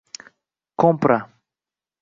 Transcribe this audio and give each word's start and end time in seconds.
Kompra 0.83 1.19